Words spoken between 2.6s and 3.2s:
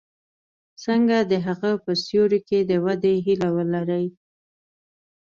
د ودې